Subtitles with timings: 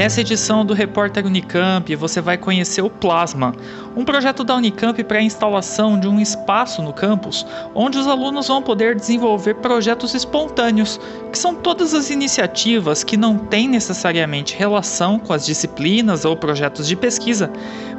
[0.00, 3.54] Nessa edição do Repórter Unicamp, você vai conhecer o Plasma,
[3.94, 7.44] um projeto da Unicamp para a instalação de um espaço no campus
[7.74, 10.98] onde os alunos vão poder desenvolver projetos espontâneos,
[11.30, 16.88] que são todas as iniciativas que não têm necessariamente relação com as disciplinas ou projetos
[16.88, 17.52] de pesquisa,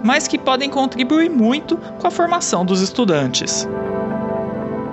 [0.03, 3.67] mas que podem contribuir muito com a formação dos estudantes.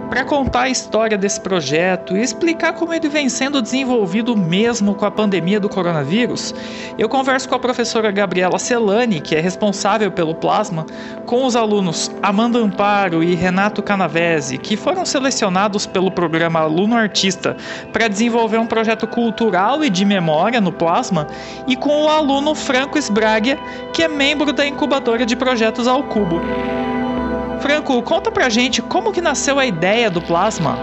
[0.08, 5.04] Para contar a história desse projeto e explicar como ele vem sendo desenvolvido mesmo com
[5.04, 6.54] a pandemia do coronavírus,
[6.96, 10.86] eu converso com a professora Gabriela Celani, que é responsável pelo Plasma,
[11.26, 17.54] com os alunos Amanda Amparo e Renato Canavese, que foram selecionados pelo programa Aluno Artista
[17.92, 21.26] para desenvolver um projeto cultural e de memória no Plasma,
[21.66, 23.58] e com o aluno Franco Esbragia,
[23.92, 26.40] que é membro da incubadora de projetos ao Cubo.
[27.60, 30.76] Franco, conta pra gente como que nasceu a ideia do Plasma.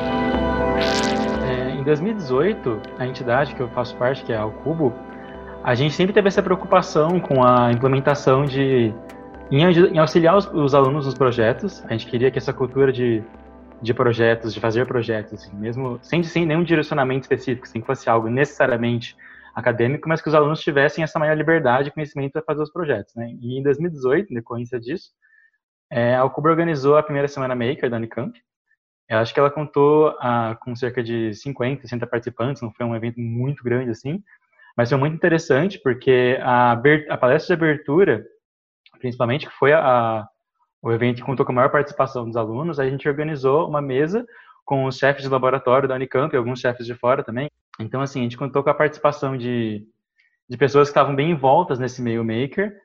[1.47, 4.93] É, em 2018, a entidade que eu faço parte, que é a Cubo,
[5.63, 8.93] a gente sempre teve essa preocupação com a implementação de
[9.49, 11.83] em, auxiliar os, os, alunos nos projetos.
[11.85, 13.23] A gente queria que essa cultura de,
[13.81, 18.09] de projetos, de fazer projetos, assim, mesmo sem, sem nenhum direcionamento específico, sem que fosse
[18.09, 19.15] algo necessariamente
[19.55, 23.15] acadêmico, mas que os alunos tivessem essa maior liberdade e conhecimento para fazer os projetos.
[23.15, 23.33] Né?
[23.41, 25.11] E em 2018, em decorrência disso,
[25.89, 28.39] é, a Alcuba organizou a primeira Semana Maker da Unicamp.
[29.07, 32.95] Eu acho que ela contou ah, com cerca de 50, 60 participantes, não foi um
[32.95, 34.23] evento muito grande assim,
[34.75, 36.73] mas foi muito interessante porque a,
[37.09, 38.25] a palestra de abertura,
[38.99, 40.27] principalmente, que foi a,
[40.81, 44.25] o evento que contou com a maior participação dos alunos, a gente organizou uma mesa
[44.65, 47.49] com os chefes de laboratório da Unicamp e alguns chefes de fora também.
[47.79, 49.87] Então, assim, a gente contou com a participação de,
[50.49, 52.75] de pessoas que estavam bem envoltas nesse meio maker,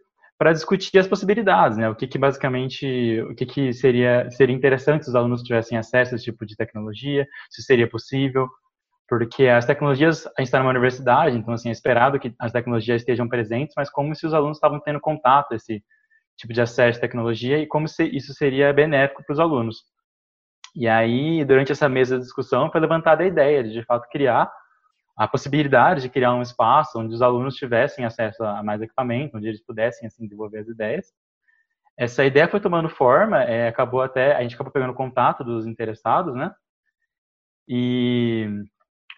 [0.40, 1.86] para discutir as possibilidades, né?
[1.90, 6.14] O que, que basicamente, o que, que seria seria interessante se os alunos tivessem acesso
[6.14, 8.48] a esse tipo de tecnologia, se seria possível,
[9.06, 13.02] porque as tecnologias, a gente está numa universidade, então assim é esperado que as tecnologias
[13.02, 15.84] estejam presentes, mas como se os alunos estavam tendo contato esse
[16.38, 19.82] tipo de acesso à tecnologia e como se isso seria benéfico para os alunos.
[20.74, 24.50] E aí, durante essa mesa de discussão, foi levantada a ideia de, de fato, criar
[25.20, 29.48] a possibilidade de criar um espaço onde os alunos tivessem acesso a mais equipamento, onde
[29.48, 31.12] eles pudessem assim desenvolver as ideias.
[31.94, 36.34] Essa ideia foi tomando forma, é, acabou até a gente acabou pegando contato dos interessados,
[36.34, 36.50] né?
[37.68, 38.48] E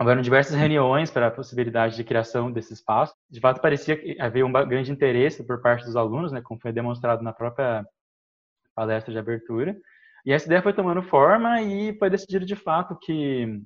[0.00, 3.14] houveram diversas reuniões para a possibilidade de criação desse espaço.
[3.30, 6.72] De fato, parecia que havia um grande interesse por parte dos alunos, né, como foi
[6.72, 7.86] demonstrado na própria
[8.74, 9.76] palestra de abertura.
[10.26, 13.62] E essa ideia foi tomando forma e foi decidido de fato que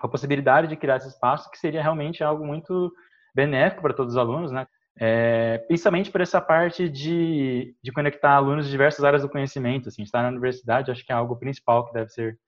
[0.00, 2.92] com a possibilidade de criar esse espaço, que seria realmente algo muito
[3.34, 4.66] benéfico para todos os alunos, né?
[4.98, 9.88] É, principalmente por essa parte de, de conectar alunos de diversas áreas do conhecimento.
[9.88, 12.38] Assim, estar na universidade, acho que é algo principal que deve ser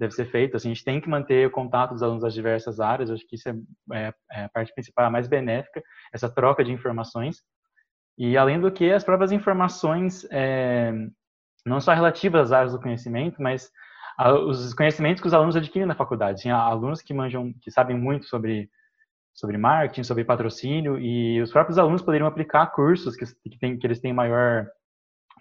[0.00, 0.56] deve ser feito.
[0.56, 3.10] Assim, a gente tem que manter o contato dos alunos das diversas áreas.
[3.10, 3.54] Acho que isso é,
[3.92, 7.42] é, é a parte principal, a mais benéfica, essa troca de informações.
[8.16, 10.90] E além do que, as próprias informações, é,
[11.66, 13.70] não só relativas às áreas do conhecimento, mas
[14.46, 16.48] os conhecimentos que os alunos adquirem na faculdade.
[16.50, 18.68] Alunos que manjam, que sabem muito sobre
[19.32, 23.86] sobre marketing, sobre patrocínio e os próprios alunos poderiam aplicar cursos que, que, tem, que
[23.86, 24.66] eles têm maior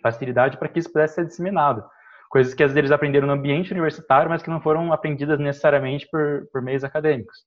[0.02, 1.84] facilidade para que isso pudesse ser disseminado.
[2.30, 6.08] Coisas que às vezes eles aprenderam no ambiente universitário, mas que não foram aprendidas necessariamente
[6.10, 7.38] por, por meios acadêmicos.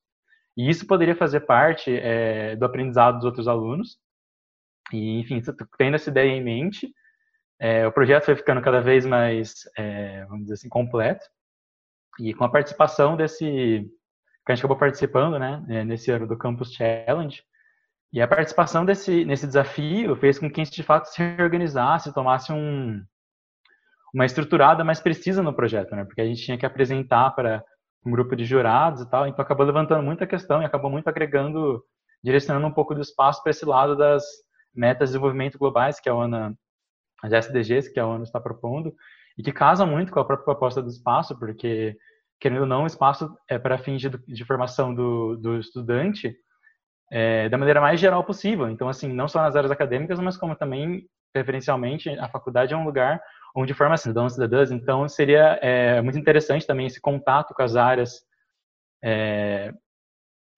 [0.57, 3.97] E isso poderia fazer parte é, do aprendizado dos outros alunos.
[4.93, 5.41] E, enfim,
[5.79, 6.93] tendo essa ideia em mente,
[7.59, 11.25] é, o projeto foi ficando cada vez mais, é, vamos dizer assim, completo.
[12.19, 13.45] E com a participação desse,
[14.45, 17.43] que a gente acabou participando, né, é, nesse ano do Campus Challenge,
[18.13, 22.13] e a participação desse, nesse desafio fez com que a gente, de fato, se organizasse,
[22.13, 23.03] tomasse um,
[24.13, 27.65] uma estruturada mais precisa no projeto, né, porque a gente tinha que apresentar para
[28.05, 31.83] um grupo de jurados e tal, então acabou levantando muita questão e acabou muito agregando,
[32.23, 34.25] direcionando um pouco do espaço para esse lado das
[34.75, 36.57] metas de desenvolvimento globais que a ONU
[37.23, 38.95] as SDGs que a ONU está propondo,
[39.39, 41.97] e que casam muito com a própria proposta do espaço, porque,
[42.41, 46.37] querendo ou não, o espaço é para fins de, de formação do, do estudante
[47.11, 48.69] é, da maneira mais geral possível.
[48.71, 52.85] Então, assim, não só nas áreas acadêmicas, mas como também, preferencialmente, a faculdade é um
[52.85, 53.23] lugar
[53.55, 54.71] onde forma cidadãos e cidadãs.
[54.71, 58.23] Então, seria é, muito interessante também esse contato com as áreas,
[59.05, 59.73] é,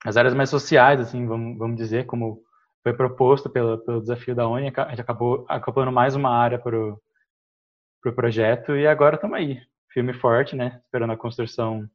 [0.04, 2.43] as áreas mais sociais, assim, vamos, vamos dizer, como
[2.84, 6.78] foi proposto pelo, pelo desafio da ONU, a gente acabou acoplando mais uma área para
[6.78, 7.00] o
[8.00, 9.58] pro projeto e agora estamos aí,
[9.90, 10.78] firme e forte, né?
[10.84, 11.88] Esperando a construção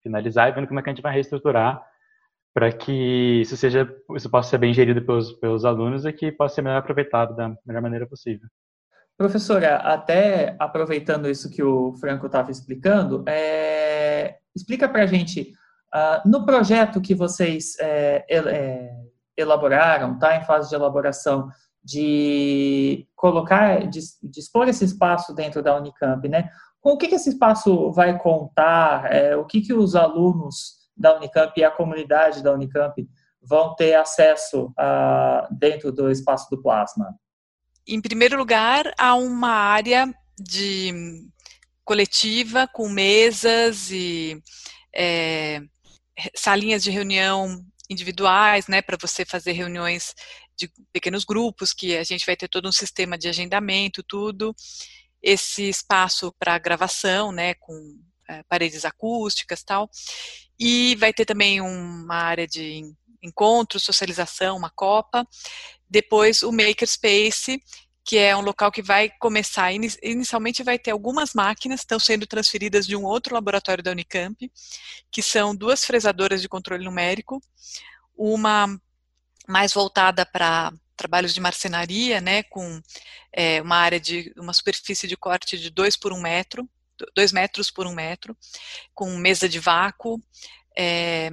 [0.00, 1.84] finalizar e vendo como é que a gente vai reestruturar
[2.54, 6.54] para que isso seja isso possa ser bem gerido pelos, pelos alunos e que possa
[6.54, 8.48] ser melhor aproveitado da melhor maneira possível.
[9.16, 15.52] Professora, até aproveitando isso que o Franco estava explicando, é, explica para a gente,
[15.92, 19.04] uh, no projeto que vocês é, é,
[19.36, 21.48] elaboraram, está em fase de elaboração,
[21.82, 26.48] de colocar, de, de, expor esse espaço dentro da Unicamp, né?
[26.80, 29.12] Com o que, que esse espaço vai contar?
[29.12, 33.06] É, o que, que os alunos da Unicamp e a comunidade da Unicamp
[33.42, 37.14] vão ter acesso a, dentro do espaço do plasma?
[37.86, 40.06] Em primeiro lugar, há uma área
[40.38, 41.22] de
[41.84, 44.42] coletiva com mesas e
[44.94, 45.60] é,
[46.34, 50.14] salinhas de reunião individuais, né, para você fazer reuniões
[50.56, 54.54] de pequenos grupos, que a gente vai ter todo um sistema de agendamento, tudo.
[55.22, 57.74] Esse espaço para gravação, né, com
[58.28, 59.90] é, paredes acústicas tal.
[60.58, 62.82] E vai ter também uma área de
[63.22, 65.26] encontro, socialização, uma copa.
[65.88, 67.60] Depois o Makerspace,
[68.04, 72.86] que é um local que vai começar, inicialmente vai ter algumas máquinas, estão sendo transferidas
[72.86, 74.52] de um outro laboratório da Unicamp,
[75.10, 77.40] que são duas fresadoras de controle numérico,
[78.14, 78.68] uma
[79.48, 82.80] mais voltada para trabalhos de marcenaria, né, com
[83.32, 86.68] é, uma área de uma superfície de corte de 2 por 1 um metro,
[87.16, 88.36] 2 metros por 1 um metro,
[88.94, 90.22] com mesa de vácuo,
[90.76, 91.30] é,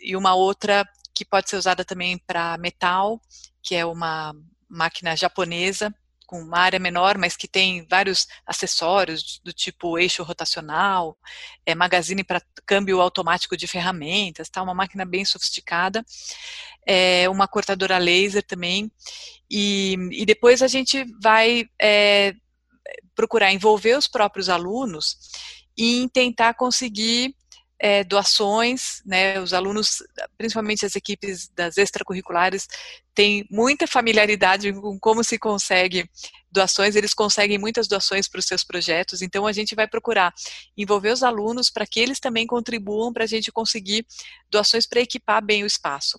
[0.00, 3.20] e uma outra que pode ser usada também para metal,
[3.62, 4.34] que é uma
[4.68, 5.94] máquina japonesa,
[6.40, 11.16] uma área menor, mas que tem vários acessórios do tipo eixo rotacional,
[11.64, 14.62] é, magazine para câmbio automático de ferramentas, tá?
[14.62, 16.04] uma máquina bem sofisticada,
[16.86, 18.90] é, uma cortadora laser também,
[19.50, 22.34] e, e depois a gente vai é,
[23.14, 25.16] procurar envolver os próprios alunos
[25.76, 27.34] e tentar conseguir
[27.84, 30.02] é, doações, né, os alunos,
[30.38, 32.66] principalmente as equipes das extracurriculares,
[33.14, 36.08] têm muita familiaridade com como se consegue
[36.50, 40.32] doações, eles conseguem muitas doações para os seus projetos, então a gente vai procurar
[40.74, 44.06] envolver os alunos para que eles também contribuam para a gente conseguir
[44.50, 46.18] doações para equipar bem o espaço.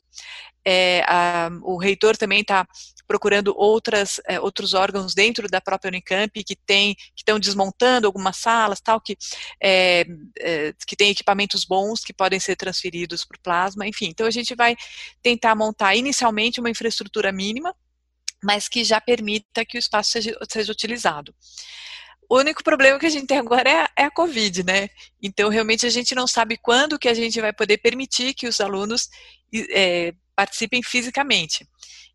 [0.66, 2.68] É, a, o reitor também está
[3.08, 8.38] procurando outras, é, outros órgãos dentro da própria Unicamp que tem, que estão desmontando algumas
[8.38, 9.18] salas, tal, que,
[9.62, 10.06] é,
[10.40, 14.08] é, que tem equipamentos bons que podem ser transferidos para o plasma, enfim.
[14.08, 14.76] Então a gente vai
[15.22, 17.76] tentar montar inicialmente uma infraestrutura mínima,
[18.44, 21.34] mas que já permita que o espaço seja, seja utilizado.
[22.28, 24.90] O único problema que a gente tem agora é a, é a, Covid, né?
[25.22, 28.60] Então, realmente, a gente não sabe quando que a gente vai poder permitir que os
[28.60, 29.10] alunos
[29.72, 31.68] é, participem fisicamente.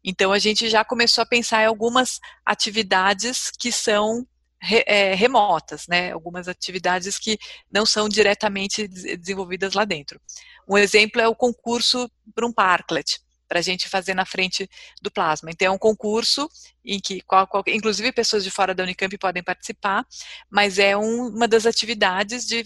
[0.05, 4.27] Então, a gente já começou a pensar em algumas atividades que são
[4.61, 6.13] re, é, remotas, né?
[6.13, 7.39] Algumas atividades que
[7.73, 10.21] não são diretamente desenvolvidas lá dentro.
[10.69, 13.21] Um exemplo é o concurso para um Parklet,
[13.51, 14.71] para a gente fazer na frente
[15.03, 15.51] do plasma.
[15.51, 16.49] Então, é um concurso
[16.85, 20.07] em que, qual, qual, inclusive, pessoas de fora da Unicamp podem participar,
[20.49, 22.65] mas é um, uma das atividades de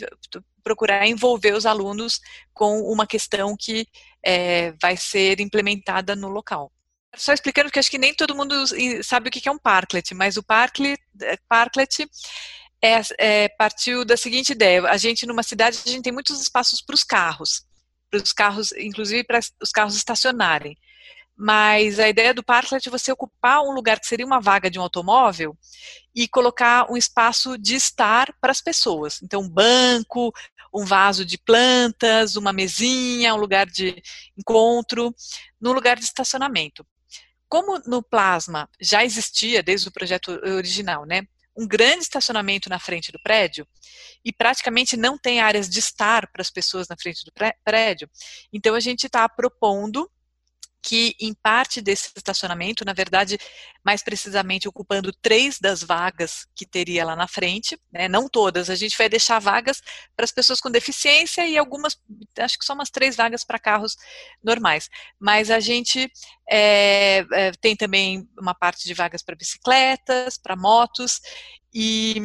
[0.62, 2.20] procurar envolver os alunos
[2.52, 3.86] com uma questão que
[4.22, 6.70] é, vai ser implementada no local.
[7.16, 8.54] Só explicando que acho que nem todo mundo
[9.02, 12.06] sabe o que é um parklet, mas o parklet, é, parklet
[12.82, 16.82] é, é, partiu da seguinte ideia: a gente numa cidade a gente tem muitos espaços
[16.82, 17.64] para os carros,
[18.14, 20.76] para os carros, inclusive para os carros estacionarem.
[21.36, 24.78] Mas a ideia do parklet é você ocupar um lugar que seria uma vaga de
[24.78, 25.56] um automóvel
[26.14, 29.20] e colocar um espaço de estar para as pessoas.
[29.20, 30.32] Então, um banco,
[30.72, 34.00] um vaso de plantas, uma mesinha, um lugar de
[34.38, 35.12] encontro,
[35.60, 36.86] no lugar de estacionamento
[37.46, 41.22] como no plasma já existia desde o projeto original, né,
[41.56, 43.66] um grande estacionamento na frente do prédio
[44.24, 47.32] e praticamente não tem áreas de estar para as pessoas na frente do
[47.64, 48.08] prédio,
[48.52, 50.10] então a gente está propondo
[50.84, 53.38] que em parte desse estacionamento, na verdade,
[53.82, 58.74] mais precisamente ocupando três das vagas que teria lá na frente, né, não todas, a
[58.74, 59.80] gente vai deixar vagas
[60.14, 61.98] para as pessoas com deficiência e algumas,
[62.38, 63.96] acho que só umas três vagas para carros
[64.42, 66.12] normais, mas a gente
[66.50, 71.22] é, é, tem também uma parte de vagas para bicicletas, para motos,
[71.72, 72.16] e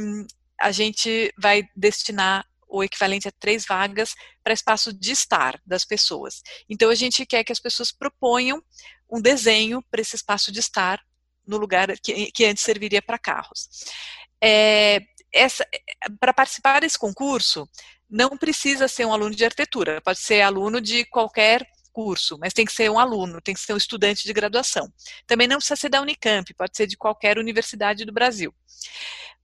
[0.59, 6.41] a gente vai destinar o equivalente a três vagas para espaço de estar das pessoas.
[6.69, 8.63] Então, a gente quer que as pessoas proponham
[9.09, 11.01] um desenho para esse espaço de estar
[11.45, 13.67] no lugar que, que antes serviria para carros.
[14.41, 14.99] É,
[16.19, 17.67] para participar desse concurso,
[18.09, 22.65] não precisa ser um aluno de arquitetura, pode ser aluno de qualquer curso, mas tem
[22.65, 24.91] que ser um aluno, tem que ser um estudante de graduação.
[25.27, 28.53] Também não precisa ser da Unicamp, pode ser de qualquer universidade do Brasil.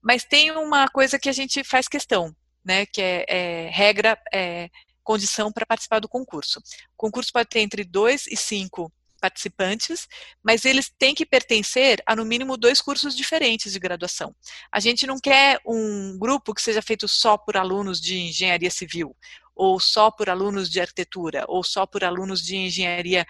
[0.02, 2.34] Mas tem uma coisa que a gente faz questão,
[2.66, 4.68] né, que é, é regra é,
[5.04, 6.58] condição para participar do concurso.
[6.58, 10.06] O concurso pode ter entre dois e cinco participantes,
[10.42, 14.34] mas eles têm que pertencer a no mínimo dois cursos diferentes de graduação.
[14.70, 19.16] A gente não quer um grupo que seja feito só por alunos de engenharia civil,
[19.54, 23.24] ou só por alunos de arquitetura, ou só por alunos de engenharia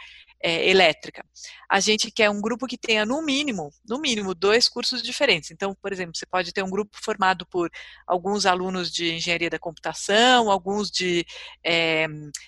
[0.46, 1.26] é, elétrica.
[1.68, 5.50] A gente quer um grupo que tenha, no mínimo, no mínimo, dois cursos diferentes.
[5.50, 7.68] Então, por exemplo, você pode ter um grupo formado por
[8.06, 11.26] alguns alunos de engenharia da computação, alguns de
[11.64, 12.06] é,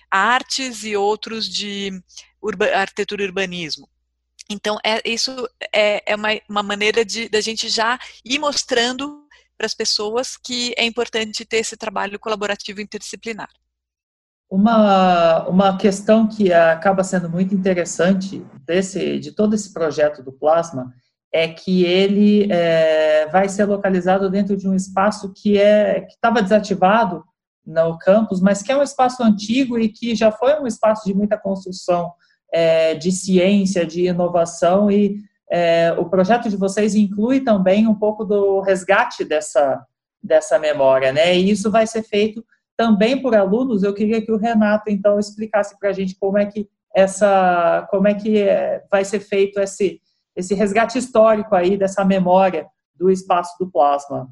[0.08, 1.90] artes e outros de
[2.40, 3.88] urba, arquitetura e urbanismo.
[4.48, 5.32] Então, é, isso
[5.74, 9.26] é, é uma, uma maneira de da gente já ir mostrando
[9.56, 13.50] para as pessoas que é importante ter esse trabalho colaborativo interdisciplinar.
[14.50, 20.92] Uma, uma questão que acaba sendo muito interessante desse, de todo esse projeto do Plasma
[21.32, 26.40] é que ele é, vai ser localizado dentro de um espaço que é que estava
[26.40, 27.22] desativado
[27.66, 31.12] no campus, mas que é um espaço antigo e que já foi um espaço de
[31.12, 32.10] muita construção
[32.50, 35.18] é, de ciência, de inovação e
[35.50, 39.82] é, o projeto de vocês inclui também um pouco do resgate dessa,
[40.22, 41.36] dessa memória, né?
[41.36, 42.44] E isso vai ser feito
[42.78, 43.82] também por alunos.
[43.82, 48.06] Eu queria que o Renato então explicasse para a gente como é que essa, como
[48.06, 50.00] é que é, vai ser feito esse
[50.34, 54.28] esse resgate histórico aí dessa memória do espaço do plasma.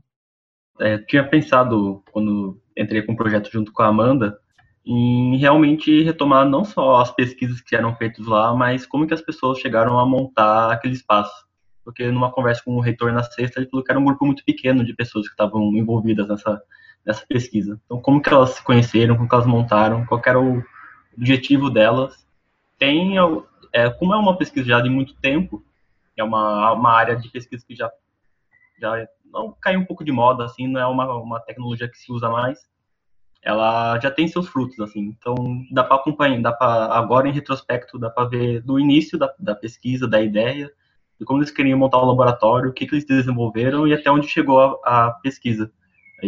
[0.78, 4.38] É, tinha pensado quando entrei com o projeto junto com a Amanda
[4.86, 9.20] em realmente retomar não só as pesquisas que eram feitas lá, mas como que as
[9.20, 11.44] pessoas chegaram a montar aquele espaço.
[11.84, 14.44] Porque numa conversa com o reitor na sexta, ele falou que era um grupo muito
[14.44, 16.62] pequeno de pessoas que estavam envolvidas nessa,
[17.06, 17.80] nessa pesquisa.
[17.84, 20.62] Então, como que elas se conheceram, como que elas montaram, qual era o
[21.16, 22.26] objetivo delas.
[22.78, 23.16] Tem,
[23.72, 25.64] é, como é uma pesquisa já de muito tempo,
[26.16, 27.90] é uma, uma área de pesquisa que já,
[28.80, 32.10] já não caiu um pouco de moda, assim, não é uma, uma tecnologia que se
[32.12, 32.58] usa mais,
[33.42, 35.14] ela já tem seus frutos, assim.
[35.18, 35.34] Então,
[35.70, 39.54] dá para acompanhar, dá para agora em retrospecto, dá para ver do início da, da
[39.54, 40.70] pesquisa, da ideia,
[41.18, 44.26] de como eles queriam montar o laboratório, o que, que eles desenvolveram e até onde
[44.26, 45.70] chegou a, a pesquisa.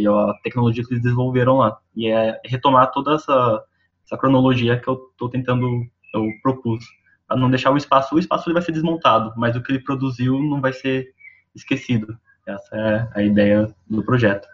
[0.08, 1.78] Ó, a tecnologia que eles desenvolveram lá.
[1.94, 3.62] E é retomar toda essa,
[4.04, 5.66] essa cronologia que eu estou tentando,
[6.14, 6.84] eu propus.
[7.26, 9.82] Para não deixar o espaço, o espaço ele vai ser desmontado, mas o que ele
[9.82, 11.08] produziu não vai ser
[11.54, 12.18] esquecido.
[12.46, 14.48] Essa é a ideia do projeto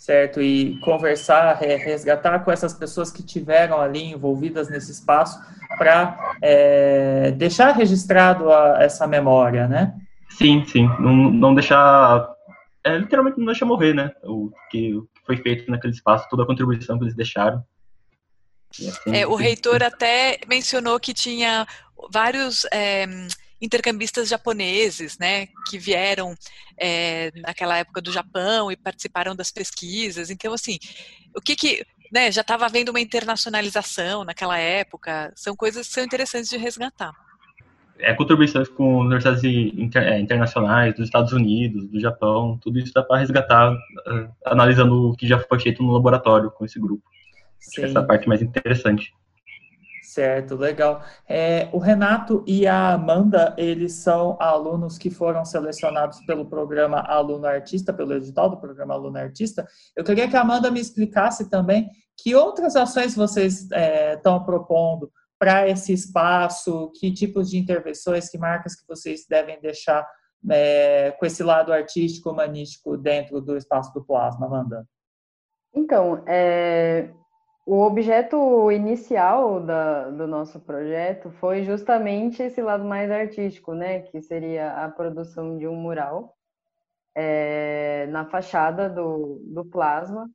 [0.00, 0.40] certo?
[0.40, 5.38] E conversar, resgatar com essas pessoas que tiveram ali envolvidas nesse espaço
[5.76, 9.92] para é, deixar registrado a, essa memória, né?
[10.30, 10.88] Sim, sim.
[10.98, 12.26] Não, não deixar.
[12.84, 14.10] É, literalmente não deixar morrer, né?
[14.24, 17.64] O que, o que foi feito naquele espaço, toda a contribuição que eles deixaram.
[18.70, 21.66] Assim, é, o reitor até mencionou que tinha
[22.10, 22.64] vários.
[22.72, 23.06] É,
[23.60, 26.34] intercambistas japoneses, né, que vieram
[26.78, 30.30] é, naquela época do Japão e participaram das pesquisas.
[30.30, 30.78] Então, assim,
[31.36, 36.02] o que que, né, já estava havendo uma internacionalização naquela época, são coisas que são
[36.02, 37.12] interessantes de resgatar.
[38.02, 43.02] É, contribuições com universidades inter, é, internacionais, dos Estados Unidos, do Japão, tudo isso dá
[43.02, 47.02] para resgatar, uh, analisando o que já foi feito no laboratório com esse grupo.
[47.58, 47.84] Sim.
[47.84, 49.12] Essa é a parte mais interessante.
[50.10, 51.04] Certo, legal.
[51.28, 57.46] É, o Renato e a Amanda, eles são alunos que foram selecionados pelo programa Aluno
[57.46, 59.68] Artista, pelo edital do programa Aluno Artista.
[59.94, 65.12] Eu queria que a Amanda me explicasse também que outras ações vocês estão é, propondo
[65.40, 70.06] para esse espaço, que tipos de intervenções, que marcas que vocês devem deixar
[70.50, 74.86] é, com esse lado artístico, humanístico dentro do espaço do plasma, Amanda?
[75.74, 77.08] Então, é,
[77.64, 84.20] o objeto inicial da, do nosso projeto foi justamente esse lado mais artístico, né, que
[84.20, 86.36] seria a produção de um mural
[87.14, 90.28] é, na fachada do, do plasma,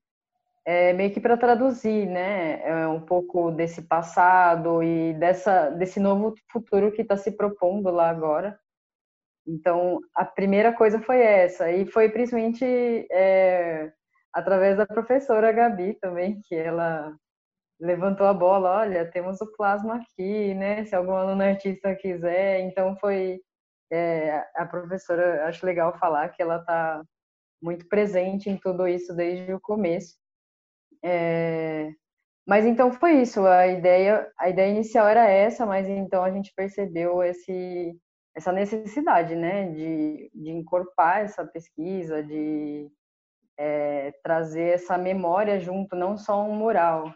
[0.65, 6.33] é, meio que para traduzir, né, é um pouco desse passado e dessa, desse novo
[6.51, 8.59] futuro que está se propondo lá agora.
[9.47, 12.65] Então, a primeira coisa foi essa, e foi principalmente
[13.11, 13.91] é,
[14.33, 17.15] através da professora Gabi também, que ela
[17.79, 20.85] levantou a bola, olha, temos o plasma aqui, né?
[20.85, 23.39] Se algum aluno artista quiser, então foi
[23.91, 27.03] é, a professora, acho legal falar que ela está
[27.61, 30.15] muito presente em tudo isso desde o começo.
[31.07, 31.93] É,
[32.47, 36.51] mas então foi isso, a ideia, a ideia inicial era essa, mas então a gente
[36.55, 37.95] percebeu esse,
[38.35, 42.89] essa necessidade, né, de, de encorpar essa pesquisa, de
[43.55, 47.13] é, trazer essa memória junto, não só um mural.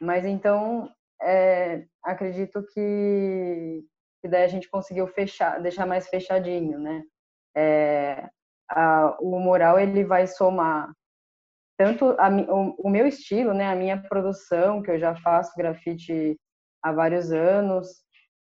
[0.00, 0.90] Mas então,
[1.22, 3.84] é, acredito que,
[4.20, 7.04] que daí a gente conseguiu fechar, deixar mais fechadinho, né?
[7.56, 8.28] É,
[8.68, 10.92] a, o mural ele vai somar
[11.78, 16.36] tanto a, o, o, meu estilo, né, a minha produção, que eu já faço grafite
[16.82, 17.86] há vários anos,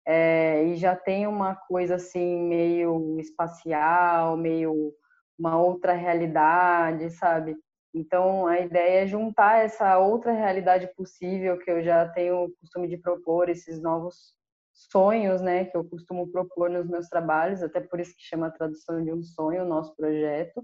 [0.07, 4.91] é, e já tem uma coisa assim meio espacial, meio
[5.37, 7.55] uma outra realidade, sabe?
[7.93, 12.87] Então a ideia é juntar essa outra realidade possível que eu já tenho o costume
[12.87, 14.35] de propor, esses novos
[14.73, 18.51] sonhos, né, que eu costumo propor nos meus trabalhos, até por isso que chama a
[18.51, 20.63] tradução de um sonho, o nosso projeto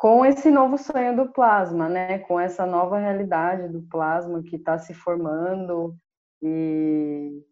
[0.00, 2.20] com esse novo sonho do plasma, né?
[2.20, 5.94] Com essa nova realidade do plasma que está se formando
[6.42, 7.44] e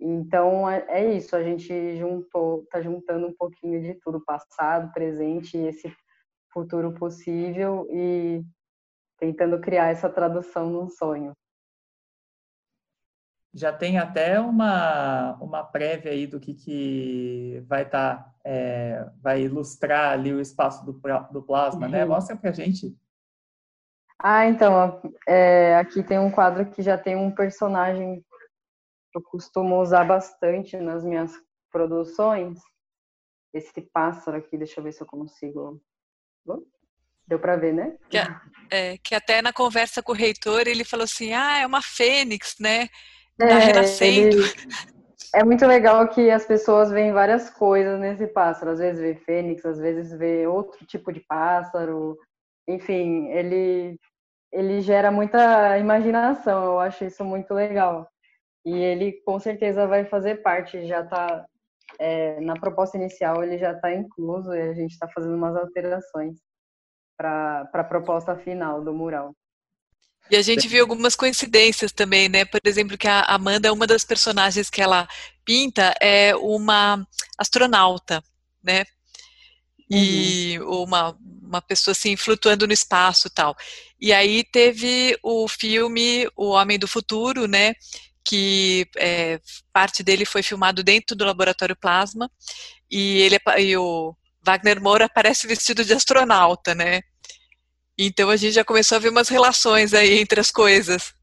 [0.00, 1.36] então é, é isso.
[1.36, 5.94] A gente juntou, está juntando um pouquinho de tudo, passado, presente, e esse
[6.50, 8.42] futuro possível e
[9.18, 11.34] tentando criar essa tradução num sonho
[13.54, 19.42] já tem até uma, uma prévia aí do que, que vai estar, tá, é, vai
[19.42, 22.02] ilustrar ali o espaço do, do plasma, né?
[22.02, 22.08] uhum.
[22.08, 22.14] né?
[22.14, 22.96] Mostra pra gente.
[24.18, 28.24] Ah, então, é, aqui tem um quadro que já tem um personagem
[29.12, 31.32] que eu costumo usar bastante nas minhas
[31.70, 32.58] produções.
[33.52, 35.80] Esse pássaro aqui, deixa eu ver se eu consigo.
[37.26, 37.96] Deu para ver, né?
[38.10, 38.18] Que,
[38.70, 42.56] é, que até na conversa com o reitor ele falou assim: ah, é uma fênix,
[42.58, 42.88] né?
[43.38, 44.36] Tá é, renascendo.
[44.36, 44.54] Ele...
[45.34, 48.70] É muito legal que as pessoas veem várias coisas nesse pássaro.
[48.70, 52.16] Às vezes vê fênix, às vezes vê outro tipo de pássaro.
[52.68, 53.98] Enfim, ele,
[54.52, 56.64] ele gera muita imaginação.
[56.64, 58.08] Eu acho isso muito legal.
[58.64, 61.44] E ele com certeza vai fazer parte, já está
[61.98, 66.38] é, na proposta inicial, ele já está incluso e a gente está fazendo umas alterações
[67.16, 69.34] para a proposta final do mural.
[70.30, 72.44] E a gente viu algumas coincidências também, né?
[72.44, 75.06] Por exemplo, que a Amanda, uma das personagens que ela
[75.44, 77.06] pinta é uma
[77.38, 78.22] astronauta,
[78.62, 78.84] né?
[79.90, 80.84] E uhum.
[80.84, 83.54] uma, uma pessoa assim flutuando no espaço tal.
[84.00, 87.74] E aí teve o filme O Homem do Futuro, né?
[88.24, 89.38] Que é,
[89.72, 92.30] parte dele foi filmado dentro do laboratório Plasma
[92.90, 97.02] e ele e o Wagner Moura aparece vestido de astronauta, né?
[97.98, 101.14] Então a gente já começou a ver umas relações aí entre as coisas.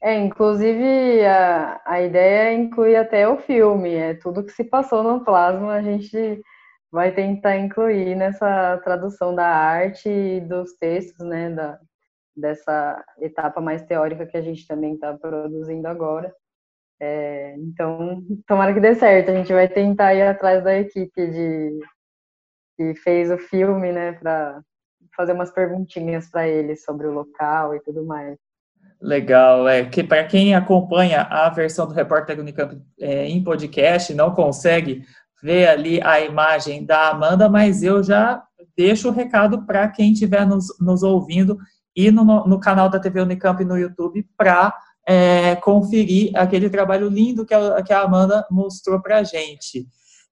[0.00, 5.24] É, inclusive a, a ideia incluir até o filme, é tudo que se passou no
[5.24, 6.40] plasma, a gente
[6.90, 11.78] vai tentar incluir nessa tradução da arte e dos textos, né, da,
[12.36, 16.32] dessa etapa mais teórica que a gente também está produzindo agora.
[17.00, 21.78] É, então, tomara que dê certo, a gente vai tentar ir atrás da equipe de,
[22.76, 24.60] que fez o filme, né, para
[25.18, 28.38] fazer umas perguntinhas para ele sobre o local e tudo mais.
[29.02, 34.32] Legal, é que para quem acompanha a versão do Repórter Unicamp é, em podcast não
[34.32, 35.02] consegue
[35.42, 38.42] ver ali a imagem da Amanda, mas eu já
[38.76, 41.58] deixo o recado para quem estiver nos, nos, ouvindo
[41.94, 44.72] e no, no, canal da TV Unicamp no YouTube para
[45.06, 49.86] é, conferir aquele trabalho lindo que a, que a Amanda mostrou para a gente.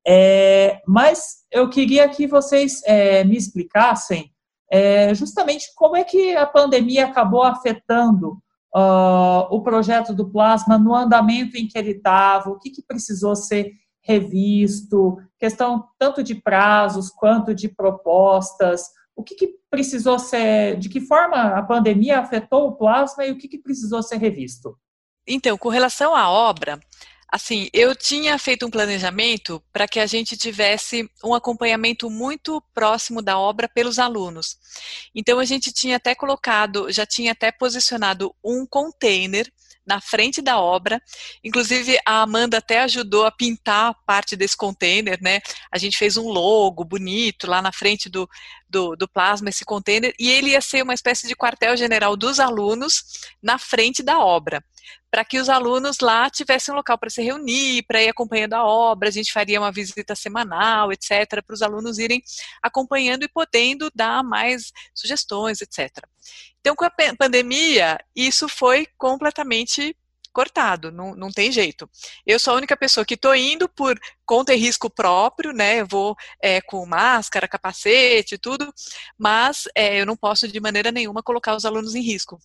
[0.07, 4.31] É, mas eu queria que vocês é, me explicassem
[4.71, 8.39] é, justamente como é que a pandemia acabou afetando
[8.75, 13.35] uh, o projeto do Plasma no andamento em que ele estava, o que, que precisou
[13.37, 18.83] ser revisto, questão tanto de prazos quanto de propostas,
[19.17, 23.39] o que, que precisou ser, de que forma a pandemia afetou o plasma e o
[23.39, 24.79] que, que precisou ser revisto?
[25.27, 26.79] Então, com relação à obra,
[27.37, 33.21] Assim, eu tinha feito um planejamento para que a gente tivesse um acompanhamento muito próximo
[33.21, 34.57] da obra pelos alunos.
[35.15, 39.53] Então, a gente tinha até colocado, já tinha até posicionado um container
[39.87, 41.01] na frente da obra.
[41.45, 45.41] Inclusive, a Amanda até ajudou a pintar parte desse container, né?
[45.71, 48.29] A gente fez um logo bonito lá na frente do,
[48.69, 53.05] do, do plasma, esse container, e ele ia ser uma espécie de quartel-general dos alunos
[53.43, 54.63] na frente da obra
[55.11, 58.65] para que os alunos lá tivessem um local para se reunir, para ir acompanhando a
[58.65, 62.23] obra, a gente faria uma visita semanal, etc., para os alunos irem
[62.63, 66.05] acompanhando e podendo dar mais sugestões, etc.
[66.61, 69.97] Então, com a pandemia, isso foi completamente
[70.37, 71.89] cortado, não, não tem jeito.
[72.27, 75.81] Eu sou a única pessoa que estou indo por conta e risco próprio, né?
[75.81, 78.71] Eu vou é, com máscara, capacete, tudo,
[79.17, 82.39] mas é, eu não posso de maneira nenhuma colocar os alunos em risco.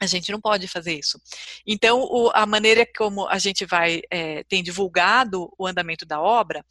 [0.00, 1.20] A gente não pode fazer isso.
[1.64, 6.64] Então, o, a maneira como a gente vai é, tem divulgado o andamento da obra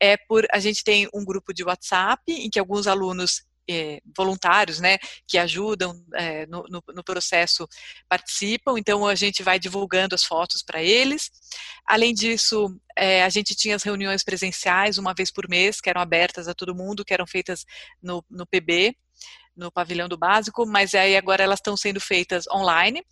[0.00, 4.80] é por a gente tem um grupo de WhatsApp em que alguns alunos é, voluntários,
[4.80, 7.68] né, que ajudam é, no, no, no, processo
[8.08, 8.78] participam.
[8.78, 11.30] Então a gente vai divulgando as fotos para eles.
[11.86, 16.00] Além disso, é, a gente tinha as reuniões presenciais uma vez por mês, que eram
[16.00, 17.64] abertas a todo mundo, que eram feitas
[18.02, 18.96] no, no PB
[19.56, 23.02] no pavilhão do básico, mas aí agora elas estão sendo feitas online.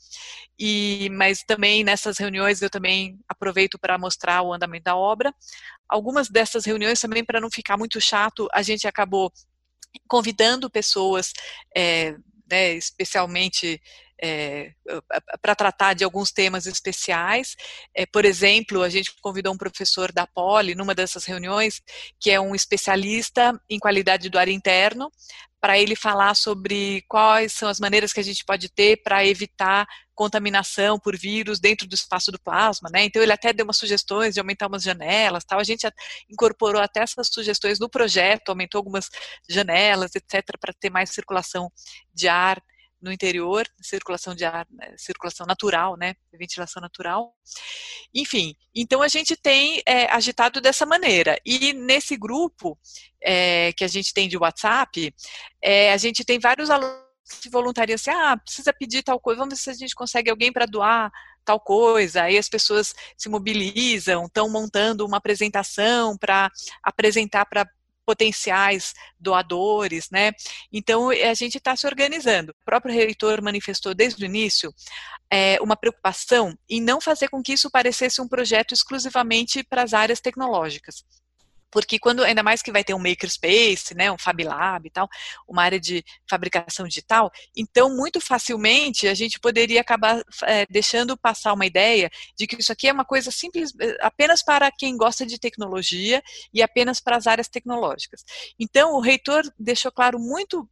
[0.58, 5.34] E mas também nessas reuniões eu também aproveito para mostrar o andamento da obra.
[5.88, 9.32] Algumas dessas reuniões também para não ficar muito chato, a gente acabou
[10.08, 11.32] convidando pessoas,
[11.76, 12.14] é,
[12.50, 13.80] né, especialmente
[14.22, 14.72] é,
[15.42, 17.56] para tratar de alguns temas especiais.
[17.94, 21.80] É, por exemplo, a gente convidou um professor da Poli numa dessas reuniões,
[22.20, 25.10] que é um especialista em qualidade do ar interno,
[25.60, 29.86] para ele falar sobre quais são as maneiras que a gente pode ter para evitar
[30.14, 33.04] contaminação por vírus dentro do espaço do plasma, né?
[33.04, 35.58] Então ele até deu umas sugestões de aumentar umas janelas, tal.
[35.58, 35.88] A gente
[36.30, 39.08] incorporou até essas sugestões no projeto, aumentou algumas
[39.48, 41.72] janelas, etc, para ter mais circulação
[42.12, 42.62] de ar
[43.04, 47.34] no interior, circulação de ar, né, circulação natural, né, ventilação natural.
[48.14, 51.38] Enfim, então a gente tem é, agitado dessa maneira.
[51.44, 52.78] E nesse grupo
[53.22, 55.14] é, que a gente tem de WhatsApp,
[55.62, 59.54] é, a gente tem vários alunos se voluntariam assim, ah, precisa pedir tal coisa, vamos
[59.54, 61.10] ver se a gente consegue alguém para doar
[61.42, 66.50] tal coisa, aí as pessoas se mobilizam, estão montando uma apresentação para
[66.82, 67.66] apresentar para
[68.04, 70.32] potenciais doadores, né?
[70.72, 72.52] Então a gente está se organizando.
[72.52, 74.72] O próprio reitor manifestou desde o início
[75.30, 79.94] é, uma preocupação em não fazer com que isso parecesse um projeto exclusivamente para as
[79.94, 81.04] áreas tecnológicas
[81.74, 85.08] porque quando ainda mais que vai ter um makerspace, né, um Fab Lab e tal,
[85.48, 91.52] uma área de fabricação digital, então muito facilmente a gente poderia acabar é, deixando passar
[91.52, 92.08] uma ideia
[92.38, 96.22] de que isso aqui é uma coisa simples, eh, apenas para quem gosta de tecnologia
[96.52, 98.22] e apenas para as áreas tecnológicas.
[98.56, 100.68] Então o reitor deixou claro muito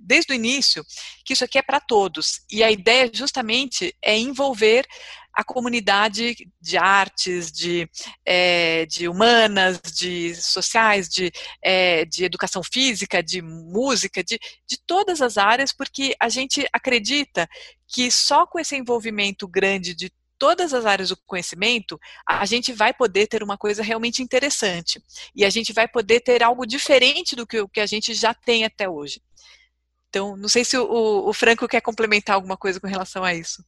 [0.00, 0.84] desde o início
[1.24, 2.40] que isso aqui é para todos.
[2.50, 4.86] E a ideia justamente é envolver
[5.34, 7.88] a comunidade de artes, de,
[8.24, 11.32] é, de humanas, de sociais, de,
[11.62, 17.48] é, de educação física, de música, de, de todas as áreas, porque a gente acredita
[17.88, 22.92] que só com esse envolvimento grande de todas as áreas do conhecimento, a gente vai
[22.92, 25.00] poder ter uma coisa realmente interessante.
[25.36, 28.34] E a gente vai poder ter algo diferente do que o que a gente já
[28.34, 29.22] tem até hoje.
[30.08, 33.64] Então, não sei se o, o Franco quer complementar alguma coisa com relação a isso.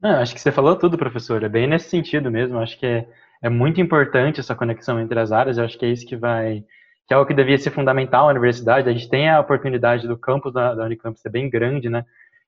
[0.00, 1.42] Não, acho que você falou tudo, professor.
[1.42, 2.58] É bem nesse sentido mesmo.
[2.58, 3.06] Acho que é,
[3.42, 5.58] é muito importante essa conexão entre as áreas.
[5.58, 6.64] Eu acho que é isso que vai,
[7.06, 8.88] que é o que devia ser fundamental na universidade.
[8.88, 12.02] A gente tem a oportunidade do campus da, da Unicamp ser bem grande, né?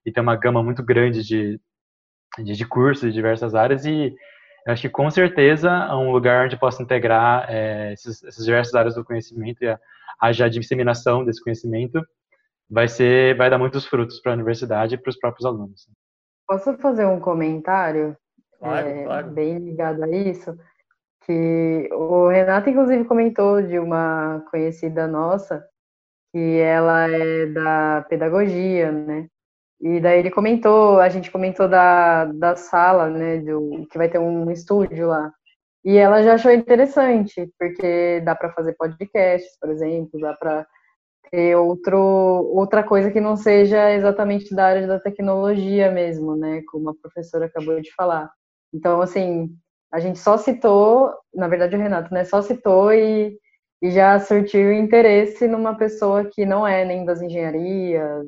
[0.06, 1.60] E ter uma gama muito grande de,
[2.38, 3.85] de, de cursos de diversas áreas.
[3.85, 4.14] E
[4.66, 8.75] eu acho que com certeza é um lugar onde possa integrar é, esses, essas diversas
[8.75, 9.79] áreas do conhecimento e a,
[10.21, 12.01] haja disseminação desse conhecimento
[12.69, 15.88] vai ser, vai dar muitos frutos para a universidade e para os próprios alunos.
[16.47, 18.16] Posso fazer um comentário?
[18.59, 19.31] Claro, é, claro.
[19.31, 20.57] Bem ligado a isso.
[21.25, 25.64] Que o Renato, inclusive, comentou de uma conhecida nossa,
[26.33, 29.29] que ela é da pedagogia, né?
[29.81, 33.38] E daí ele comentou, a gente comentou da, da sala, né?
[33.38, 35.33] Do, que vai ter um estúdio lá.
[35.85, 40.66] E ela já achou interessante, porque dá para fazer podcasts, por exemplo, dá para
[41.31, 46.62] ter outro, outra coisa que não seja exatamente da área da tecnologia mesmo, né?
[46.71, 48.31] Como a professora acabou de falar.
[48.75, 49.49] Então, assim,
[49.93, 52.25] a gente só citou, na verdade o Renato, né?
[52.25, 53.38] Só citou e,
[53.83, 58.27] e já surtiu interesse numa pessoa que não é nem das engenharias.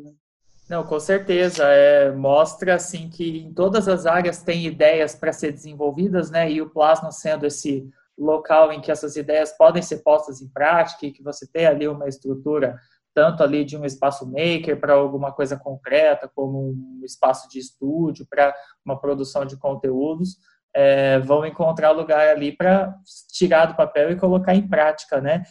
[0.72, 1.64] Não, com certeza.
[1.66, 6.50] É, mostra, assim, que em todas as áreas tem ideias para ser desenvolvidas, né?
[6.50, 11.04] E o Plasma sendo esse local em que essas ideias podem ser postas em prática
[11.04, 12.74] e que você tem ali uma estrutura
[13.14, 18.26] tanto ali de um espaço maker para alguma coisa concreta, como um espaço de estúdio
[18.26, 20.38] para uma produção de conteúdos,
[20.74, 22.94] é, vão encontrar lugar ali para
[23.30, 25.42] tirar do papel e colocar em prática, né?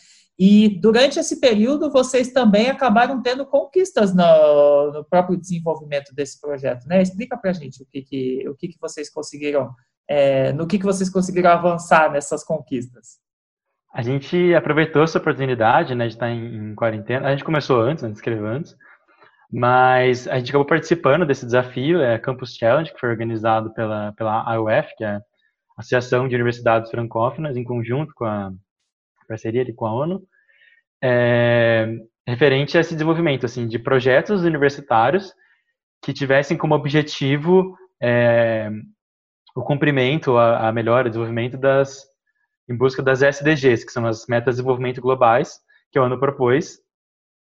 [0.44, 6.88] E durante esse período, vocês também acabaram tendo conquistas no, no próprio desenvolvimento desse projeto,
[6.88, 7.00] né?
[7.00, 9.70] Explica para a gente o que, que, o que, que vocês conseguiram
[10.10, 13.20] é, no que, que vocês conseguiram avançar nessas conquistas?
[13.94, 17.28] A gente aproveitou essa oportunidade né, de estar em, em quarentena.
[17.28, 18.76] A gente começou antes, né, escreveu antes,
[19.54, 24.42] mas a gente acabou participando desse desafio, é Campus Challenge, que foi organizado pela, pela
[24.52, 25.22] AUF, que é a
[25.78, 28.52] Associação de Universidades Francófonas, em conjunto com a
[29.32, 30.22] parceria ali com a ONU,
[31.04, 31.88] é,
[32.28, 35.34] referente a esse desenvolvimento assim, de projetos universitários
[36.04, 38.70] que tivessem como objetivo é,
[39.56, 42.04] o cumprimento, a, a melhora, o desenvolvimento das,
[42.70, 45.60] em busca das SDGs, que são as Metas de Desenvolvimento Globais,
[45.92, 46.80] que o ONU propôs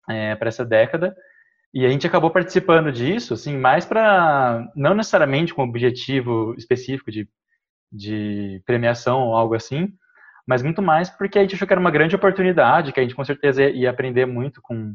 [0.08, 1.14] é, para essa década.
[1.74, 7.26] E a gente acabou participando disso, assim, mais para, não necessariamente com objetivo específico de,
[7.90, 9.88] de premiação ou algo assim,
[10.46, 13.14] mas muito mais porque a gente achou que era uma grande oportunidade, que a gente
[13.14, 14.94] com certeza ia aprender muito com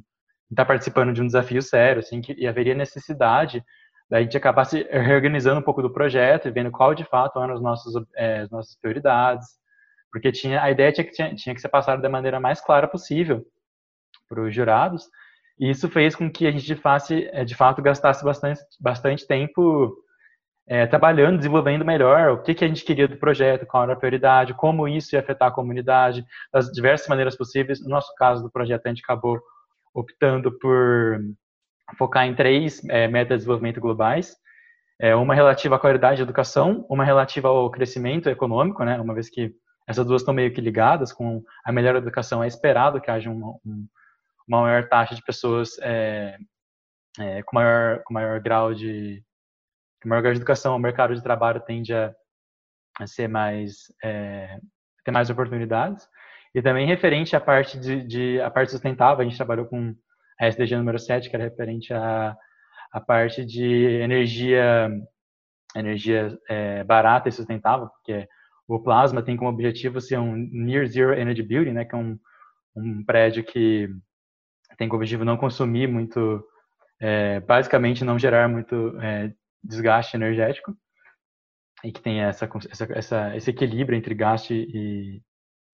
[0.49, 3.63] estar participando de um desafio sério, assim, que e haveria necessidade
[4.10, 7.53] da gente acabar se reorganizando um pouco do projeto e vendo qual de fato eram
[7.53, 9.47] as nossas, é, as nossas prioridades,
[10.12, 12.88] porque tinha a ideia tinha que, tinha, tinha que ser passada da maneira mais clara
[12.88, 13.45] possível
[14.29, 15.05] para os jurados,
[15.60, 19.27] e isso fez com que a gente de, face, é, de fato gastasse bastante, bastante
[19.27, 19.93] tempo
[20.67, 23.95] é, trabalhando, desenvolvendo melhor o que, que a gente queria do projeto, qual era a
[23.95, 27.82] prioridade, como isso ia afetar a comunidade, das diversas maneiras possíveis.
[27.82, 29.39] No nosso caso do projeto, a gente acabou
[29.93, 31.19] optando por
[31.97, 34.36] focar em três é, metas de desenvolvimento globais.
[34.99, 39.30] É, uma relativa à qualidade de educação, uma relativa ao crescimento econômico, né, uma vez
[39.30, 39.53] que
[39.88, 43.56] essas duas estão meio que ligadas, com a melhor educação é esperado que haja uma,
[44.47, 46.38] uma maior taxa de pessoas é,
[47.19, 49.23] é, com, maior, com maior grau de
[50.05, 52.13] maior grau de educação, o mercado de trabalho tende a,
[52.99, 54.60] a ser mais é,
[55.03, 56.07] ter mais oportunidades.
[56.53, 59.95] E também referente à parte de, de, a parte sustentável, a gente trabalhou com
[60.39, 62.36] a SDG número 7, que era referente à,
[62.91, 64.89] à parte de energia
[65.75, 68.27] energia é, barata e sustentável, porque
[68.67, 72.17] o Plasma tem como objetivo ser um Near Zero Energy Building, né, que é um,
[72.75, 73.89] um prédio que
[74.77, 76.43] tem como objetivo não consumir muito,
[76.99, 79.31] é, basicamente não gerar muito é,
[79.63, 80.76] desgaste energético
[81.84, 82.50] e que tem essa,
[82.91, 85.22] essa, esse equilíbrio entre gasto e,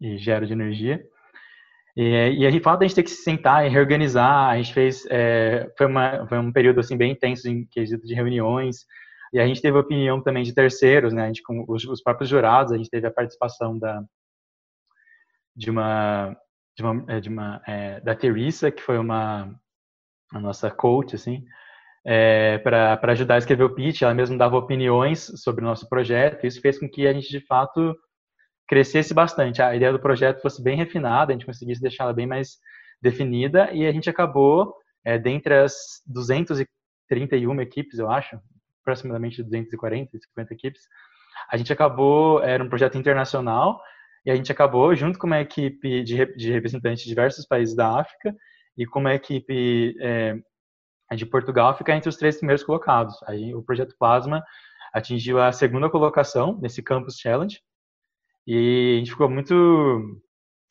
[0.02, 1.04] e gera de energia.
[1.96, 4.50] E, e a gente fala da gente ter que se sentar e reorganizar.
[4.50, 8.14] A gente fez é, foi, uma, foi um período assim bem intenso em quesito de
[8.14, 8.86] reuniões
[9.32, 11.24] e a gente teve opinião também de terceiros, né?
[11.24, 14.04] A gente com os, os próprios jurados, a gente teve a participação da
[15.56, 16.36] de uma
[16.76, 19.56] de uma, é, de uma é, da Teresa que foi uma
[20.34, 21.46] a nossa coach assim
[22.06, 24.02] é, para ajudar a escrever o pitch.
[24.02, 26.46] Ela mesma dava opiniões sobre o nosso projeto.
[26.46, 27.96] Isso fez com que a gente, de fato,
[28.68, 29.62] crescesse bastante.
[29.62, 32.58] A ideia do projeto fosse bem refinada, a gente conseguisse deixá-la bem mais
[33.02, 35.74] definida e a gente acabou, é, dentre as
[36.08, 38.40] 231 equipes, eu acho,
[38.82, 40.82] aproximadamente 240, 50 equipes,
[41.52, 43.82] a gente acabou, era um projeto internacional,
[44.26, 48.00] e a gente acabou, junto com uma equipe de, de representantes de diversos países da
[48.00, 48.34] África
[48.78, 50.36] e com uma equipe é,
[51.16, 53.16] de Portugal ficar entre os três primeiros colocados.
[53.28, 54.44] Aí o projeto Plasma
[54.94, 57.60] atingiu a segunda colocação nesse Campus Challenge
[58.46, 60.22] e a gente ficou muito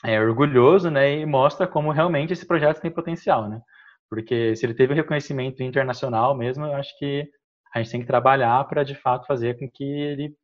[0.05, 1.19] é, orgulhoso, né?
[1.19, 3.61] E mostra como realmente esse projeto tem potencial, né?
[4.09, 7.29] Porque se ele teve reconhecimento internacional mesmo, eu acho que
[7.75, 10.37] a gente tem que trabalhar para de fato fazer com que ele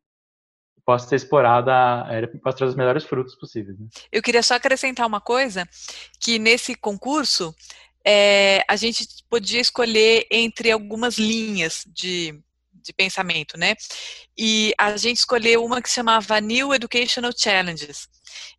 [0.89, 1.71] possa ser explorado,
[2.43, 3.79] possa trazer os melhores frutos possíveis.
[3.79, 3.87] Né?
[4.11, 5.69] Eu queria só acrescentar uma coisa,
[6.19, 7.55] que nesse concurso
[8.05, 12.39] é, a gente podia escolher entre algumas linhas de,
[12.73, 13.75] de pensamento, né?
[14.37, 18.09] E a gente escolheu uma que chamava New Educational Challenges.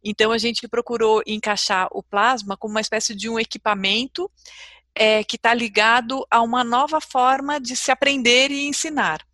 [0.04, 4.30] Então a gente procurou encaixar o plasma como uma espécie de um equipamento
[4.96, 9.26] é, que está ligado a uma nova forma de se aprender e ensinar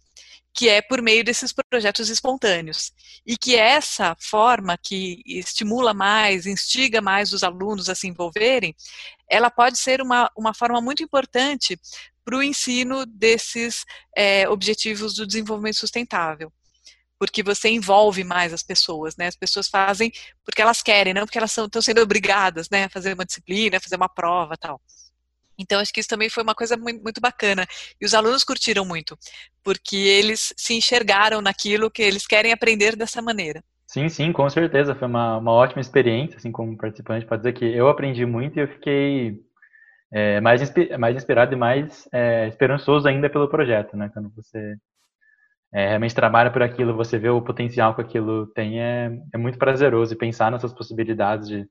[0.55, 2.93] que é por meio desses projetos espontâneos.
[3.25, 8.73] E que essa forma que estimula mais, instiga mais os alunos a se envolverem,
[9.29, 11.77] ela pode ser uma, uma forma muito importante
[12.23, 13.83] para o ensino desses
[14.15, 16.51] é, objetivos do desenvolvimento sustentável.
[17.19, 19.27] Porque você envolve mais as pessoas, né?
[19.27, 20.11] As pessoas fazem
[20.43, 22.85] porque elas querem, não porque elas estão sendo obrigadas, né?
[22.85, 24.81] A fazer uma disciplina, a fazer uma prova tal.
[25.57, 27.65] Então, acho que isso também foi uma coisa muito bacana.
[27.99, 29.17] E os alunos curtiram muito,
[29.63, 33.63] porque eles se enxergaram naquilo que eles querem aprender dessa maneira.
[33.87, 34.95] Sim, sim, com certeza.
[34.95, 37.25] Foi uma, uma ótima experiência, assim, como participante.
[37.25, 39.39] Pode dizer que eu aprendi muito e eu fiquei
[40.11, 40.61] é, mais,
[40.99, 44.09] mais inspirado e mais é, esperançoso ainda pelo projeto, né?
[44.13, 44.75] Quando você
[45.73, 49.57] é, realmente trabalha por aquilo, você vê o potencial que aquilo tem, é, é muito
[49.57, 50.13] prazeroso.
[50.13, 51.65] E pensar nessas possibilidades de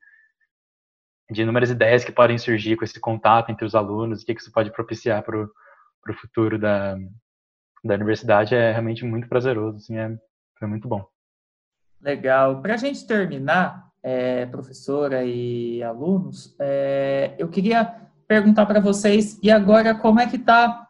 [1.31, 4.53] de inúmeras ideias que podem surgir com esse contato entre os alunos, o que isso
[4.53, 6.97] pode propiciar para o futuro da,
[7.83, 10.17] da universidade é realmente muito prazeroso, assim, é,
[10.59, 11.07] foi muito bom.
[12.01, 12.61] Legal.
[12.61, 17.85] Para a gente terminar, é, professora e alunos, é, eu queria
[18.29, 20.87] perguntar para vocês, e agora como é que está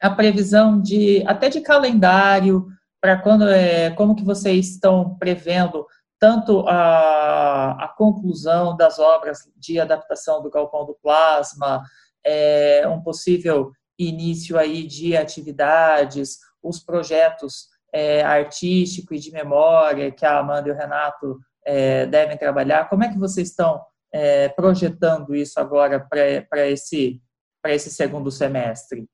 [0.00, 2.66] a previsão de até de calendário
[3.00, 5.86] para quando é, como que vocês estão prevendo
[6.20, 11.82] tanto a, a conclusão das obras de adaptação do galpão do plasma,
[12.22, 20.26] é, um possível início aí de atividades, os projetos é, artístico e de memória que
[20.26, 22.88] a Amanda e o Renato é, devem trabalhar.
[22.90, 27.18] Como é que vocês estão é, projetando isso agora para esse,
[27.64, 29.06] esse segundo semestre?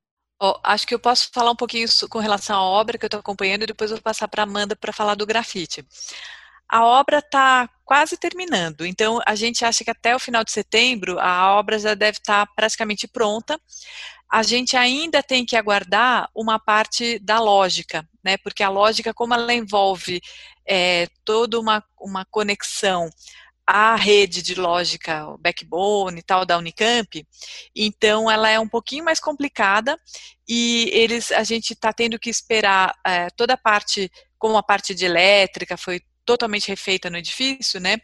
[0.42, 3.20] Oh, acho que eu posso falar um pouquinho com relação à obra que eu estou
[3.20, 5.86] acompanhando e depois eu vou passar para a Amanda para falar do grafite.
[6.68, 11.18] A obra está quase terminando, então a gente acha que até o final de setembro
[11.20, 13.60] a obra já deve estar tá praticamente pronta.
[14.30, 18.36] A gente ainda tem que aguardar uma parte da lógica, né?
[18.38, 20.20] Porque a lógica, como ela envolve
[20.66, 23.08] é, toda uma, uma conexão
[23.66, 27.26] a rede de lógica, o backbone e tal da Unicamp,
[27.74, 29.98] então ela é um pouquinho mais complicada
[30.48, 34.94] e eles, a gente está tendo que esperar é, toda a parte, como a parte
[34.94, 37.96] de elétrica foi totalmente refeita no edifício, né?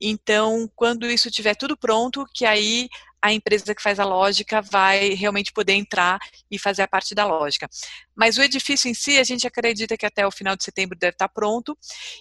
[0.00, 2.88] Então, quando isso estiver tudo pronto, que aí
[3.22, 6.18] a empresa que faz a lógica vai realmente poder entrar
[6.50, 7.68] e fazer a parte da lógica.
[8.16, 11.12] Mas o edifício em si, a gente acredita que até o final de setembro deve
[11.12, 11.76] estar pronto.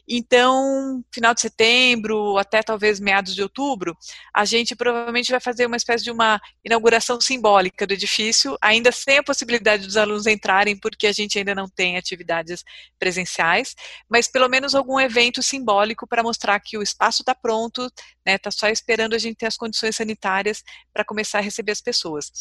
[0.08, 3.95] Então, final de setembro, até talvez meados de outubro,
[4.34, 9.19] a gente provavelmente vai fazer uma espécie de uma inauguração simbólica do edifício, ainda sem
[9.19, 12.63] a possibilidade dos alunos entrarem, porque a gente ainda não tem atividades
[12.99, 13.73] presenciais,
[14.10, 18.38] mas pelo menos algum evento simbólico para mostrar que o espaço está pronto, está né,
[18.38, 22.31] tá só esperando a gente ter as condições sanitárias para começar a receber as pessoas.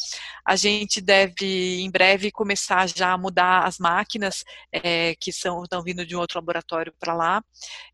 [0.45, 5.83] A gente deve, em breve, começar já a mudar as máquinas é, que são, estão
[5.83, 7.43] vindo de um outro laboratório para lá.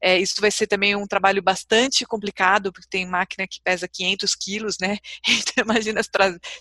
[0.01, 4.35] É, isso vai ser também um trabalho bastante complicado, porque tem máquina que pesa 500
[4.35, 4.99] quilos, né?
[5.51, 6.01] Então, imagina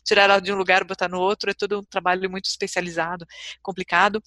[0.03, 3.25] tirar ela de um lugar e botar no outro, é todo um trabalho muito especializado,
[3.61, 4.21] complicado.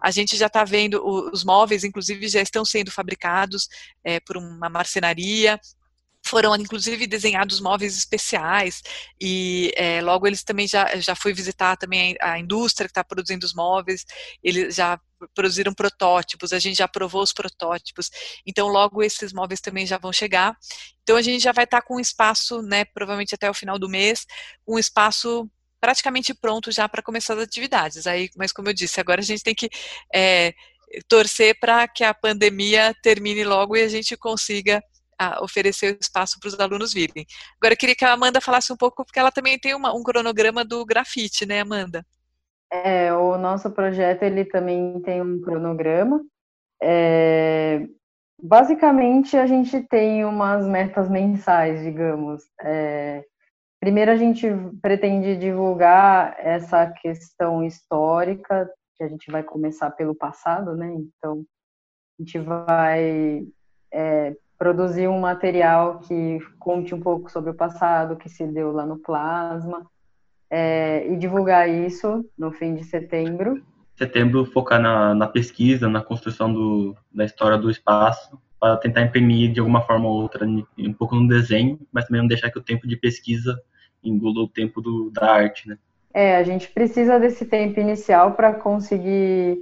[0.00, 3.68] A gente já está vendo, os móveis, inclusive, já estão sendo fabricados
[4.04, 5.60] é, por uma marcenaria,
[6.28, 8.82] foram inclusive desenhados móveis especiais
[9.20, 13.46] e é, logo eles também já já fui visitar também a indústria que está produzindo
[13.46, 14.04] os móveis.
[14.42, 15.00] Eles já
[15.34, 18.10] produziram protótipos a gente já provou os protótipos.
[18.46, 20.56] Então logo esses móveis também já vão chegar.
[21.02, 23.78] Então a gente já vai estar tá com um espaço né provavelmente até o final
[23.78, 24.26] do mês
[24.66, 28.06] um espaço praticamente pronto já para começar as atividades.
[28.06, 29.70] Aí mas como eu disse agora a gente tem que
[30.14, 30.52] é,
[31.08, 34.82] torcer para que a pandemia termine logo e a gente consiga
[35.18, 37.26] a oferecer espaço para os alunos virem.
[37.60, 40.02] Agora, eu queria que a Amanda falasse um pouco, porque ela também tem uma, um
[40.02, 42.04] cronograma do grafite, né, Amanda?
[42.70, 46.22] É, o nosso projeto, ele também tem um cronograma.
[46.82, 47.86] É,
[48.40, 52.42] basicamente, a gente tem umas metas mensais, digamos.
[52.62, 53.24] É,
[53.80, 54.46] primeiro, a gente
[54.80, 60.92] pretende divulgar essa questão histórica, que a gente vai começar pelo passado, né?
[60.92, 61.44] Então,
[62.18, 63.46] a gente vai
[63.92, 68.84] é, produzir um material que conte um pouco sobre o passado que se deu lá
[68.84, 69.86] no plasma
[70.50, 73.62] é, e divulgar isso no fim de setembro.
[73.94, 79.52] Setembro focar na, na pesquisa, na construção do, da história do espaço, para tentar imprimir
[79.52, 82.62] de alguma forma ou outra um pouco no desenho, mas também não deixar que o
[82.62, 83.60] tempo de pesquisa
[84.02, 85.78] engula o tempo do, da arte, né?
[86.12, 89.58] É, a gente precisa desse tempo inicial para conseguir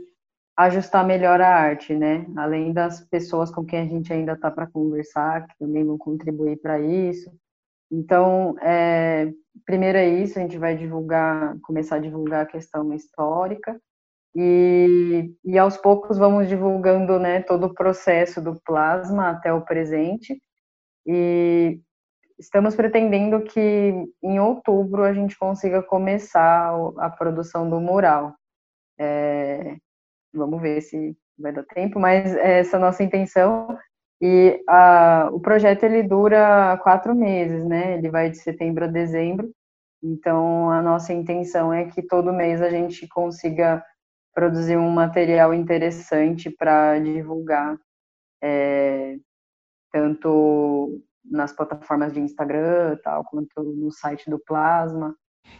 [0.56, 2.26] ajustar melhor a arte, né?
[2.36, 6.56] Além das pessoas com quem a gente ainda está para conversar, que também vão contribuir
[6.56, 7.30] para isso.
[7.90, 9.30] Então, é,
[9.64, 13.80] primeiro é isso, a gente vai divulgar, começar a divulgar a questão histórica,
[14.34, 20.40] e, e aos poucos vamos divulgando né, todo o processo do plasma até o presente,
[21.06, 21.80] e
[22.38, 28.34] estamos pretendendo que em outubro a gente consiga começar a produção do mural.
[28.98, 29.76] É,
[30.37, 33.77] Vamos ver se vai dar tempo, mas essa é a nossa intenção.
[34.20, 37.99] E a, o projeto ele dura quatro meses, né?
[37.99, 39.51] Ele vai de setembro a dezembro.
[40.03, 43.85] Então a nossa intenção é que todo mês a gente consiga
[44.35, 47.77] produzir um material interessante para divulgar,
[48.42, 49.16] é,
[49.90, 55.16] tanto nas plataformas de Instagram, tal, quanto no site do Plasma.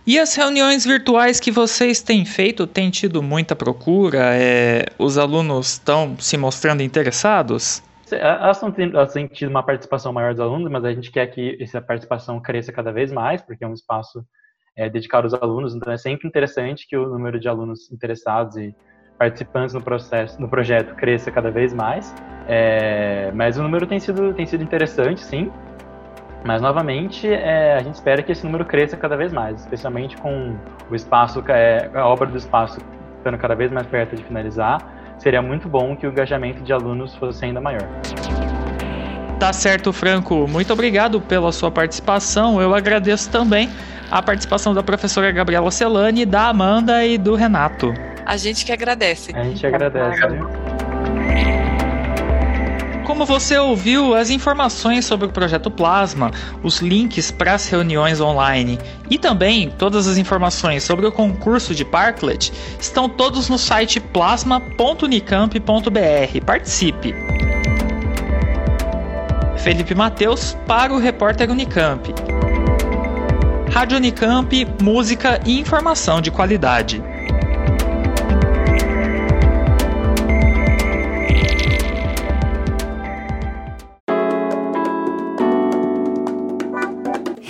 [0.07, 4.37] E as reuniões virtuais que vocês têm feito têm tido muita procura?
[4.37, 7.83] É, os alunos estão se mostrando interessados?
[8.13, 8.61] Elas,
[9.13, 12.73] têm tido uma participação maior dos alunos, mas a gente quer que essa participação cresça
[12.73, 14.25] cada vez mais, porque é um espaço
[14.77, 18.73] é, dedicado aos alunos, então é sempre interessante que o número de alunos interessados e
[19.19, 22.15] participantes no processo, no projeto cresça cada vez mais.
[22.47, 25.51] É, mas o número tem sido, tem sido interessante, sim.
[26.45, 30.57] Mas, novamente, é, a gente espera que esse número cresça cada vez mais, especialmente com
[30.91, 32.79] o espaço, é, a obra do espaço
[33.19, 34.81] ficando cada vez mais perto de finalizar.
[35.19, 37.89] Seria muito bom que o engajamento de alunos fosse ainda maior.
[39.41, 40.47] Tá certo, Franco.
[40.49, 42.61] Muito obrigado pela sua participação.
[42.61, 43.69] Eu agradeço também
[44.11, 47.93] a participação da professora Gabriela Celani, da Amanda e do Renato.
[48.25, 49.33] A gente que agradece.
[49.35, 50.21] A gente agradece.
[53.07, 58.81] Como você ouviu, as informações sobre o projeto Plasma, os links para as reuniões online
[59.09, 66.45] e também todas as informações sobre o concurso de Parklet estão todos no site plasma.unicamp.br.
[66.45, 67.15] Participe!
[69.57, 72.13] Felipe Mateus para o Repórter Unicamp.
[73.71, 77.01] Rádio Unicamp, música e informação de qualidade.